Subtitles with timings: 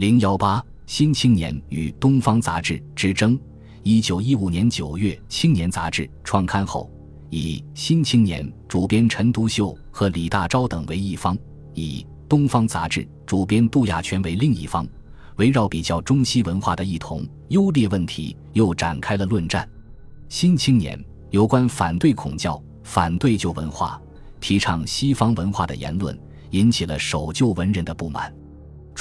[0.00, 3.36] 零幺八，《新青年与东方杂志之争》。
[3.82, 6.90] 一九一五年九月，《青年》杂志创刊后，
[7.28, 11.36] 以《新青年》主编陈独秀和李大钊等为一方，
[11.74, 14.88] 以《东方杂志》主编杜亚全为另一方，
[15.36, 19.66] 围绕比较中西文化的异同优劣问题，又展开了论战。
[20.30, 20.98] 《新青年》
[21.28, 24.00] 有关反对孔教、反对旧文化、
[24.40, 26.18] 提倡西方文化的言论，
[26.52, 28.34] 引起了守旧文人的不满。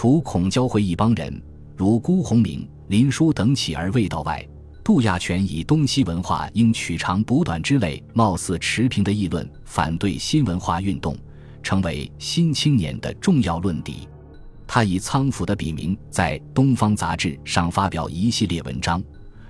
[0.00, 1.42] 除孔教会一帮人，
[1.76, 4.48] 如辜鸿铭、林纾等起而未到外，
[4.84, 11.18] 杜亚全以东西文化应取长补短之类貌似持平的议论，反对新文化运动，
[11.64, 14.08] 成为新青年的重要论敌。
[14.68, 19.02] 他以仓府的笔名在《东方杂志》上发表一系列文章，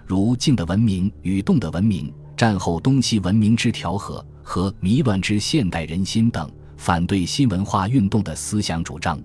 [0.06, 9.20] 如《静的文明与动的文明》《战后东西文明之调和》和《迷乱之现代人心》等，反对新文化运动的思想主张。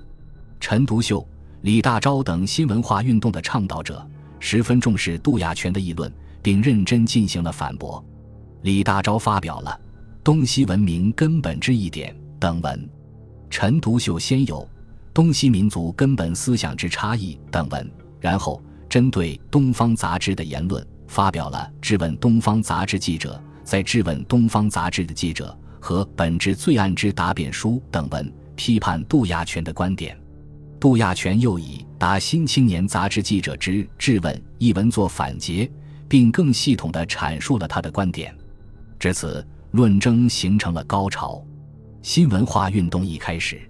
[0.64, 1.28] 陈独秀、
[1.64, 4.02] 李大钊等新文化运动的倡导者
[4.40, 6.10] 十分重视杜亚全的议论，
[6.42, 8.02] 并认真进行了反驳。
[8.62, 9.78] 李大钊发表了
[10.24, 12.90] 《东西文明根本之一点》等文，
[13.50, 14.62] 陈独秀先有
[15.14, 30.18] 《东西民族根本思想之差异》等文，然后针对《东方杂志》的言论发表了《质问东方杂志记者在质问东方杂志的记者和本质罪案之答辩书》等文，批判杜亚全的观点。
[30.84, 35.72] 杜亚全又以《答新青年》杂志记者之质问一文作反诘，
[36.10, 38.36] 并更系统地阐述了他的观点。
[39.00, 41.42] 至此，论争形成了高潮。
[42.02, 43.62] 新文化运动一开始，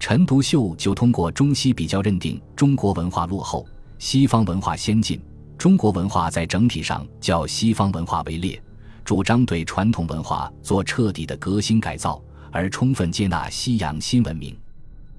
[0.00, 3.64] 陈独秀就通过中西比较认定中国文化落后，
[4.00, 5.22] 西方文化先进，
[5.56, 8.60] 中国文化在整体上较西方文化为劣，
[9.04, 14.52] 主张对传统文化做彻底的革新改造，而充分接纳西洋新文明。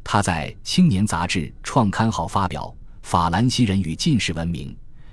[0.04, 4.70] 他在《青年》杂志创刊号发表《法兰西人与近世文明》，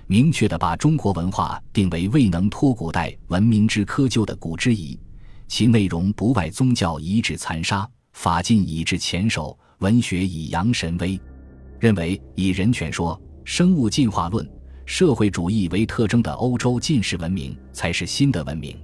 [0.06, 4.98] 明确地把中国文化定为未能脱古代文明之窠臼的古之遗，
[5.46, 11.20] 其内容不外宗教遗址残杀、法禁以至前手、文学以扬神威，
[11.78, 14.50] 认为以人权说、生物进化论、
[14.84, 18.76] 社会主义为特征的欧洲近世文明才是新的文明。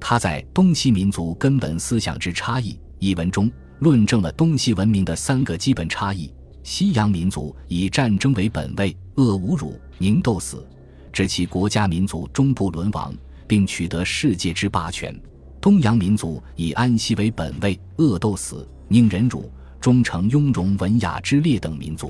[0.00, 3.50] 他在《东西民族根本思想之差异》一文中。
[3.82, 6.32] 论证了东西文明的三个基本差异：
[6.62, 10.64] 西洋民族以战争为本位，恶侮辱，宁斗死，
[11.12, 13.12] 致其国家民族终不沦亡，
[13.44, 15.12] 并取得世界之霸权；
[15.60, 19.50] 东洋民族以安息为本位，恶斗死，宁忍辱，
[19.80, 22.08] 终成雍容文雅之列等民族；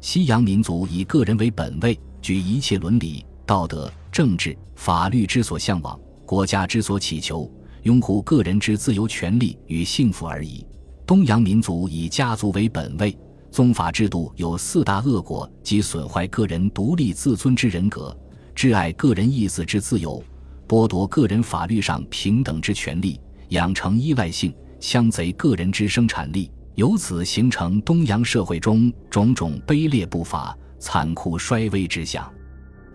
[0.00, 5.96] 西洋民族以个人为本位，举一切伦理、道德、政治、法律之所向往，
[6.26, 7.48] 国家之所祈求，
[7.84, 10.66] 拥护个人之自由权利与幸福而已。
[11.06, 13.16] 东洋民族以家族为本位，
[13.52, 18.14] 宗法制度有四大恶果，即损坏个人独立自尊之人格，
[18.56, 20.20] 挚爱个人意思之自由，
[20.66, 32.28] 剥夺个人法律上平等之权利，养成依赖性，枪贼个人之生产力，由此形成东洋社会中种种卑劣不法、残酷衰微之象。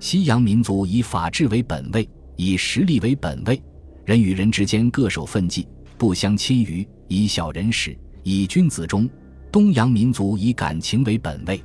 [0.02, 3.64] 西洋民族以法治为本位，以实力为本位，
[4.04, 5.66] 人与人之间各守分际，
[6.02, 6.88] 不相侵于。
[7.08, 9.08] 以小人始，以君子终。
[9.52, 11.64] 东洋民族以感情为本位，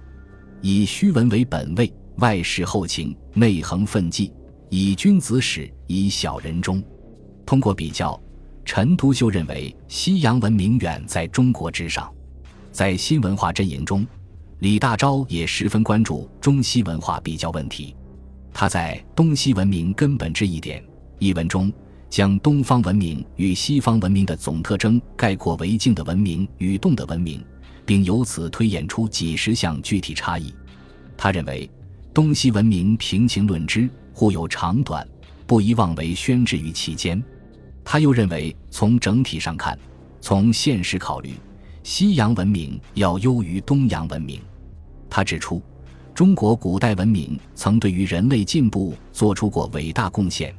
[0.61, 4.31] 以虚文为本位，外事后情，内恒奋际。
[4.69, 6.85] 以君子始，以小人终。
[7.47, 8.21] 通过比较，
[8.63, 12.13] 陈独秀认为西洋文明远在中国之上。
[12.71, 14.07] 在新文化阵营中，
[14.59, 17.97] 李大钊也十分关注中西文化比较问题。
[18.53, 20.83] 他在《东西文明根本之一点》
[21.19, 21.73] 一文中。
[22.17, 27.45] 将东方文明与西方文明的总特征概括为静的文明与动的文明，
[27.85, 30.51] 并由此推演出几十项具体差异。
[31.15, 31.71] 他认为，
[32.15, 35.07] 东西文明平情论之，互有长短，
[35.47, 37.23] 不宜妄为宣制于其间。
[37.85, 39.79] 他又认为，从整体上看，
[40.19, 41.35] 从现实考虑，
[41.83, 44.41] 西洋文明要优于东洋文明。
[45.11, 45.61] 他指出，
[46.15, 50.55] 中国古代文明曾对于人类进步做出过伟大贡献。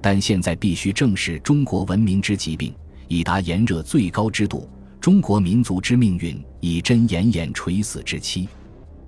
[0.00, 2.74] 但现在必须正视中国文明之疾病，
[3.08, 4.68] 以达炎热最高之度。
[5.00, 8.48] 中国民族之命运已臻奄奄垂死之期。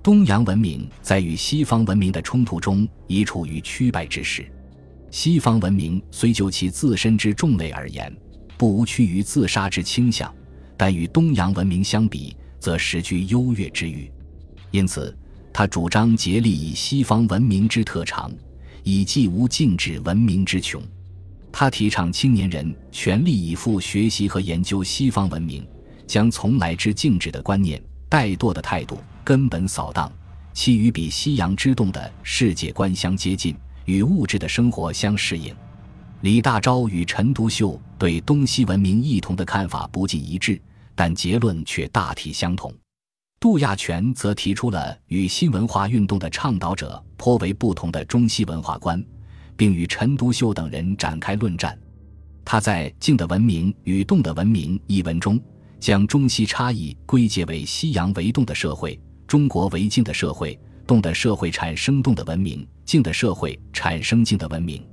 [0.01, 4.49] 东洋文明在与西方文明的冲突中已处于屈败之势。
[5.11, 8.11] 西方文明虽就其自身之众类而言，
[8.57, 10.33] 不无趋于自杀之倾向，
[10.77, 14.09] 但与东洋文明相比，则实居优越之域。
[14.71, 15.15] 因此，
[15.53, 18.31] 他主张竭力以西方文明之特长。
[18.83, 20.81] 以济无静止文明之穷，
[21.51, 25.67] 他提倡青年人全力以赴学习和研究西方文明，
[26.07, 30.11] 将从来之静止的观念、怠惰的态度根本扫荡，
[30.53, 33.55] 其与比西洋之动的世界观相接近，
[33.85, 35.55] 与物质的生活相适应。
[36.21, 40.61] 李大钊与陈独秀对东西文明异同的看法不尽一致，
[40.95, 42.73] 但结论却大体相同。
[43.41, 49.03] 杜亚全则提出了与新文化运动的倡导者颇为不同的中西文化观，
[49.57, 51.75] 并与陈独秀等人展开论战。
[52.45, 55.41] 他在《静的文明与动的文明》一文中，
[55.79, 60.57] 将中西差异归结为西洋为动的社会，中国为静的社会。
[60.85, 64.85] 动的社会产生动的文明，静的社会产生静的文明。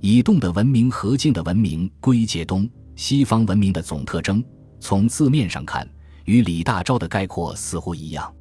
[0.00, 2.66] 以动的文明和静的文明归结东
[2.96, 4.42] 西方文明的总特征，
[4.80, 5.86] 从字面上看，
[6.24, 8.32] 与李大钊的概括似乎一样。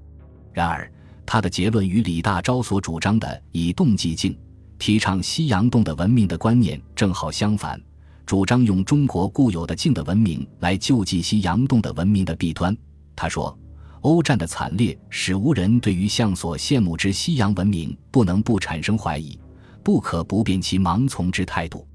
[0.53, 0.91] 然而，
[1.25, 4.37] 他的结论与李大钊所主张的以动即静，
[4.77, 7.81] 提倡西洋动的文明的观念正好相反。
[8.25, 12.75] 主张用中国固有的静的文明来救济西洋动的文明的弊端。
[13.15, 13.57] 他说
[14.01, 19.37] ：“欧战的惨烈使无人对于向所羡慕之西洋文明不能不产生怀疑，
[19.83, 21.85] 不可不变其盲从之态度。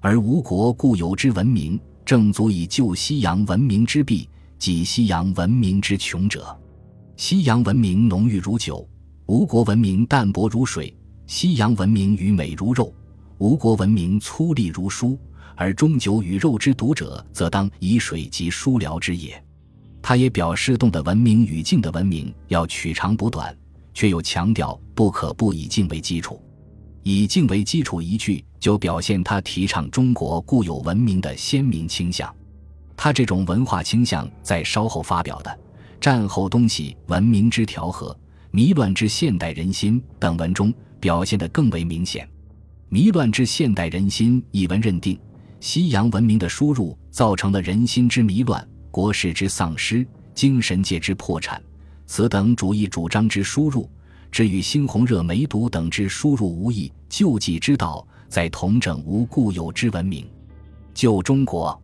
[0.00, 4.28] 而吴国固有之文明，正足以救西洋文明之弊，
[4.64, 6.58] 即西洋文明之穷者。
[7.18, 8.88] 西洋文明浓郁如酒，
[9.26, 10.90] 吴国文明淡薄如水；
[11.26, 12.90] 西洋文明与美如肉，
[13.36, 15.18] 吴国文明粗粝如书。”
[15.54, 19.38] 而终酒与肉之毒者，则当以水及疏疗之也。
[20.00, 23.54] 他也表示，动的文明与静的文明要取长补短，
[23.92, 26.42] 却又强调不可不以静为基础。
[27.02, 32.34] 以静为基础一句，就表现他提倡中国固有文明的鲜明倾向。
[32.96, 35.50] 他这种文化倾向，在稍后发表的
[36.00, 38.16] 《战后东西文明之调和、
[38.50, 42.24] 迷乱之现代人心》等文中，表现得更为明显。
[42.88, 45.18] 《迷乱之现代人心》一文认定。
[45.60, 51.62] 西洋文明的输入造成了人心之迷乱、国势之丧失、精神界之破产。
[52.06, 53.88] 此等主义主张之输入，
[54.30, 56.92] 只与猩红热梅毒等之输入无异。
[57.08, 60.28] 救济之道，在同整无固有之文明。
[60.92, 61.82] 救中国、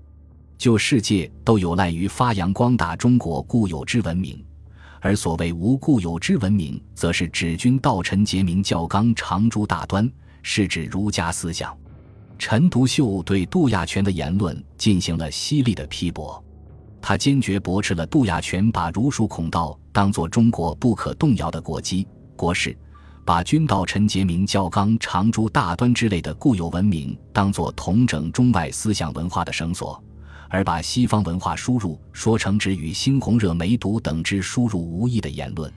[0.61, 4.45] 就世界，都有赖于发扬光大中国固有之文明。
[5.01, 10.07] 而所谓无固有之文明，则是指君道臣节明教纲长诸大端，
[10.43, 11.75] 是指儒家思想。
[12.39, 16.45] 陈独秀对杜亚全的言论进行了犀利的批驳，
[17.01, 22.07] 他坚决驳斥了杜亚全把儒术孔道当作中国不可动摇的国基
[22.37, 22.77] 国事，
[23.25, 29.99] 把君道臣节明教纲长诸大端之类的固有文明当作统整中外思想文化的绳索，
[30.51, 35.73] 而把西方文化输入说成只与猩红热梅毒等之输入无异的言论。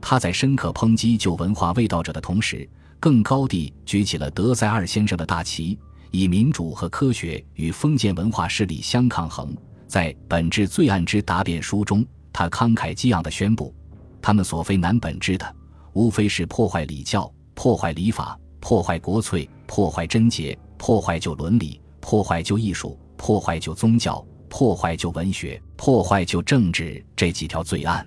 [0.00, 2.68] 他在深刻抨击旧文化味道者的同时，
[2.98, 5.78] 更高地举起了德塞尔先生的大旗。
[6.12, 9.54] 以民主和科学与封建文化势力相抗衡，
[9.86, 13.74] 在《本质罪案之答辩书》中，他慷慨激昂地宣布
[14.22, 15.54] ：“他们所非难本质的，
[15.92, 28.06] 无非是破坏礼教、破坏礼法、破坏国粹、破坏贞洁、破坏旧伦理、破坏旧艺术、破坏旧宗教、破坏旧文学、破坏旧政治这几条罪案。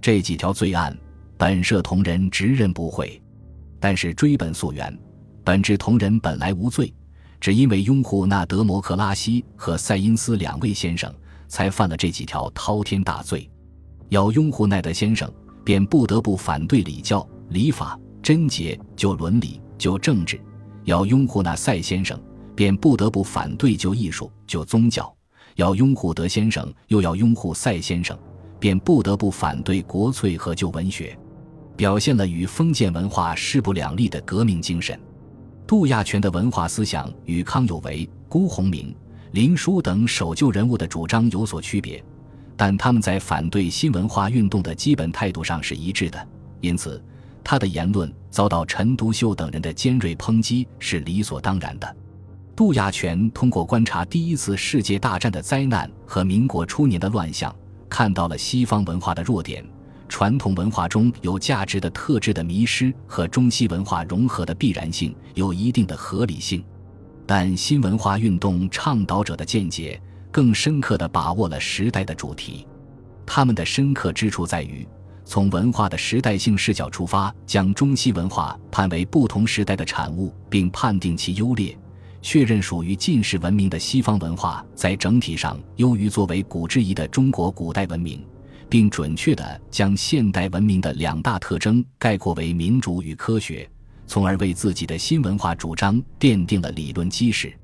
[0.00, 0.96] 这几条罪案，
[1.36, 3.20] 本社同仁直认不讳。
[3.80, 4.98] 但是追本溯源，
[5.42, 6.92] 本质同仁本来无罪。”
[7.40, 11.12] 只因为拥护那德摩克拉西和塞因斯两位先生，
[11.46, 13.50] 才犯了这几条滔天大罪。
[14.08, 15.30] 要拥护奈德先生，
[15.62, 20.38] 便不得不反对礼教、礼法、贞洁、就伦理、就政治；
[20.84, 22.18] 要拥护那塞先生，
[22.54, 25.04] 便不得不反对旧艺术、旧宗教；
[25.56, 28.18] 要拥护德先生，又要拥护赛先生，
[28.58, 31.18] 便不得不反对国粹和旧文学，
[31.76, 34.98] 表现了与封建文化势不两立的革命精神。
[35.66, 38.94] 杜亚全的文化思想与康有为、辜鸿铭、
[39.32, 42.04] 林纾等守旧人物的主张有所区别，
[42.56, 46.28] 但他们在反对新文化运动的基本态度上是一致的，
[46.60, 47.02] 因此
[47.42, 51.96] 他的言论遭到陈独秀等人的尖锐抨击是理所当然的。
[52.56, 57.54] 杜亚全通过观察第一次世界大战的灾难和民国初年的乱象，
[57.88, 59.64] 看到了西方文化的弱点。
[60.08, 66.64] 传统文化中有价值的特质的迷失和中西文化融合的必然性有一定的合理性，
[67.26, 72.64] 但新文化运动倡导者的见解更深刻地把握了时代的主题。
[73.26, 74.86] 他们的深刻之处在于，
[75.24, 81.76] 从文化的时代性视角出发，将中西文化判为不同时代的产物，并判定其优劣，
[82.26, 88.24] 确认属于近世文明的西方文化在整体上优于作为古之一的中国古代文明。
[88.66, 93.68] 并准确地将现代文明的两大特征概括为民主与科学，
[94.06, 97.54] 从而为自己的新文化主张奠定了理论基石。